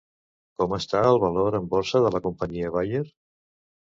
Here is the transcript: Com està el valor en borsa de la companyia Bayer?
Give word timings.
Com 0.61 0.71
està 0.77 1.01
el 1.09 1.19
valor 1.23 1.57
en 1.59 1.67
borsa 1.73 2.01
de 2.05 2.11
la 2.15 2.21
companyia 2.27 2.73
Bayer? 2.77 3.03